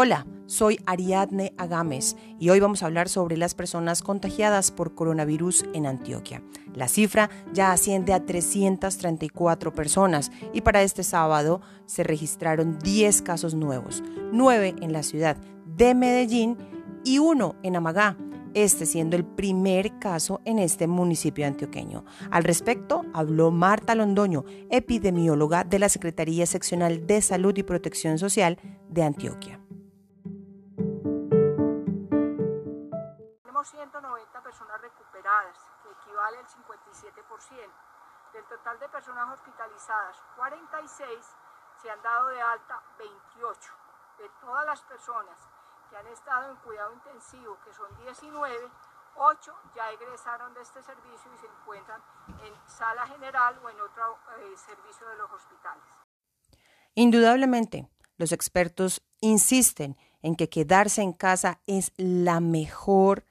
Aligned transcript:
Hola, 0.00 0.28
soy 0.46 0.78
Ariadne 0.86 1.54
Agames 1.58 2.16
y 2.38 2.50
hoy 2.50 2.60
vamos 2.60 2.84
a 2.84 2.86
hablar 2.86 3.08
sobre 3.08 3.36
las 3.36 3.56
personas 3.56 4.00
contagiadas 4.00 4.70
por 4.70 4.94
coronavirus 4.94 5.64
en 5.74 5.86
Antioquia. 5.86 6.40
La 6.72 6.86
cifra 6.86 7.30
ya 7.52 7.72
asciende 7.72 8.12
a 8.12 8.24
334 8.24 9.72
personas 9.72 10.30
y 10.52 10.60
para 10.60 10.82
este 10.82 11.02
sábado 11.02 11.62
se 11.86 12.04
registraron 12.04 12.78
10 12.78 13.22
casos 13.22 13.54
nuevos, 13.54 14.04
9 14.30 14.76
en 14.80 14.92
la 14.92 15.02
ciudad 15.02 15.36
de 15.66 15.96
Medellín 15.96 16.56
y 17.02 17.18
uno 17.18 17.56
en 17.64 17.74
Amagá, 17.74 18.16
este 18.54 18.86
siendo 18.86 19.16
el 19.16 19.24
primer 19.24 19.98
caso 19.98 20.40
en 20.44 20.60
este 20.60 20.86
municipio 20.86 21.44
antioqueño. 21.44 22.04
Al 22.30 22.44
respecto, 22.44 23.02
habló 23.14 23.50
Marta 23.50 23.96
Londoño, 23.96 24.44
epidemióloga 24.70 25.64
de 25.64 25.80
la 25.80 25.88
Secretaría 25.88 26.46
Seccional 26.46 27.04
de 27.08 27.20
Salud 27.20 27.58
y 27.58 27.64
Protección 27.64 28.20
Social 28.20 28.58
de 28.88 29.02
Antioquia. 29.02 29.60
Tenemos 33.58 33.90
190 33.90 34.40
personas 34.40 34.80
recuperadas, 34.80 35.58
que 35.82 35.90
equivale 35.90 36.38
al 36.38 36.46
57%. 36.46 37.72
Del 38.32 38.44
total 38.44 38.78
de 38.78 38.88
personas 38.88 39.34
hospitalizadas, 39.34 40.22
46 40.36 41.18
se 41.82 41.90
han 41.90 42.00
dado 42.00 42.28
de 42.28 42.40
alta 42.40 42.80
28. 42.98 43.72
De 44.18 44.28
todas 44.40 44.64
las 44.64 44.80
personas 44.82 45.36
que 45.90 45.96
han 45.96 46.06
estado 46.06 46.52
en 46.52 46.56
cuidado 46.58 46.92
intensivo, 46.92 47.58
que 47.64 47.72
son 47.72 47.88
19, 47.96 48.70
8 49.16 49.54
ya 49.74 49.90
egresaron 49.90 50.54
de 50.54 50.60
este 50.60 50.80
servicio 50.80 51.34
y 51.34 51.38
se 51.38 51.46
encuentran 51.46 52.00
en 52.44 52.54
sala 52.68 53.08
general 53.08 53.58
o 53.64 53.70
en 53.70 53.80
otro 53.80 54.20
eh, 54.38 54.56
servicio 54.56 55.08
de 55.08 55.16
los 55.16 55.32
hospitales. 55.32 55.82
Indudablemente, 56.94 57.90
los 58.18 58.30
expertos 58.30 59.02
insisten 59.20 59.96
en 60.22 60.36
que 60.36 60.48
quedarse 60.48 61.02
en 61.02 61.12
casa 61.12 61.58
es 61.66 61.92
la 61.96 62.38
mejor 62.38 63.24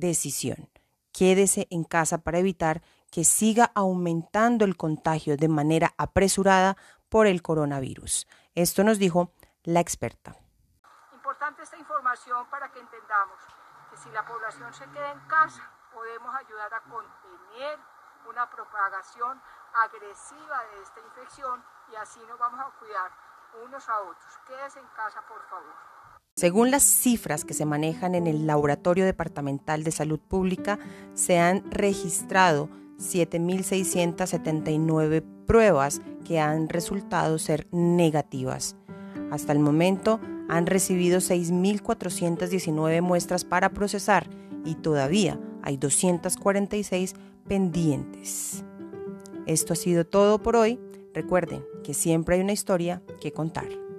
decisión. 0.00 0.68
Quédese 1.12 1.68
en 1.70 1.84
casa 1.84 2.18
para 2.18 2.38
evitar 2.38 2.82
que 3.10 3.24
siga 3.24 3.70
aumentando 3.74 4.64
el 4.64 4.76
contagio 4.76 5.36
de 5.36 5.48
manera 5.48 5.94
apresurada 5.98 6.76
por 7.08 7.26
el 7.26 7.42
coronavirus. 7.42 8.26
Esto 8.54 8.84
nos 8.84 8.98
dijo 8.98 9.32
la 9.64 9.80
experta 9.80 10.36
importante 11.30 11.62
esta 11.62 11.76
información 11.78 12.44
para 12.50 12.72
que 12.72 12.80
entendamos 12.80 13.38
que 13.88 13.96
si 13.96 14.10
la 14.10 14.26
población 14.26 14.74
se 14.74 14.84
queda 14.90 15.12
en 15.12 15.20
casa, 15.20 15.62
podemos 15.92 16.34
ayudar 16.34 16.74
a 16.74 16.80
contener 16.82 17.78
una 18.28 18.50
propagación 18.50 19.40
agresiva 19.72 20.64
de 20.72 20.82
esta 20.82 21.00
infección 21.00 21.64
y 21.88 21.94
así 21.94 22.20
nos 22.26 22.36
vamos 22.36 22.58
a 22.58 22.78
cuidar 22.80 23.12
unos 23.62 23.88
a 23.88 24.00
otros. 24.00 24.38
Quédese 24.46 24.80
en 24.80 24.86
casa, 24.88 25.22
por 25.28 25.40
favor. 25.48 25.72
Según 26.40 26.70
las 26.70 26.84
cifras 26.84 27.44
que 27.44 27.52
se 27.52 27.66
manejan 27.66 28.14
en 28.14 28.26
el 28.26 28.46
Laboratorio 28.46 29.04
Departamental 29.04 29.84
de 29.84 29.90
Salud 29.90 30.18
Pública, 30.18 30.78
se 31.12 31.38
han 31.38 31.70
registrado 31.70 32.70
7.679 32.98 35.22
pruebas 35.44 36.00
que 36.24 36.40
han 36.40 36.70
resultado 36.70 37.36
ser 37.36 37.66
negativas. 37.72 38.74
Hasta 39.30 39.52
el 39.52 39.58
momento 39.58 40.18
han 40.48 40.64
recibido 40.64 41.18
6.419 41.18 43.02
muestras 43.02 43.44
para 43.44 43.74
procesar 43.74 44.30
y 44.64 44.76
todavía 44.76 45.38
hay 45.60 45.76
246 45.76 47.16
pendientes. 47.48 48.64
Esto 49.44 49.74
ha 49.74 49.76
sido 49.76 50.06
todo 50.06 50.42
por 50.42 50.56
hoy. 50.56 50.80
Recuerden 51.12 51.62
que 51.84 51.92
siempre 51.92 52.36
hay 52.36 52.40
una 52.40 52.54
historia 52.54 53.02
que 53.20 53.30
contar. 53.30 53.89